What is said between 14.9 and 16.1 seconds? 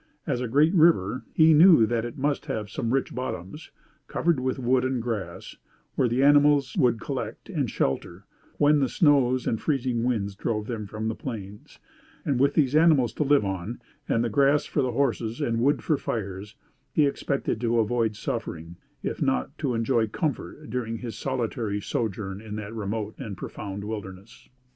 horses, and wood for